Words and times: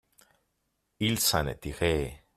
il 0.99 1.19
s'en 1.19 1.45
est 1.45 1.57
tiré. 1.59 2.23